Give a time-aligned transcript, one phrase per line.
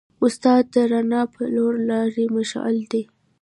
[0.25, 3.03] استاد د رڼا په لور د لارې مشعل دی.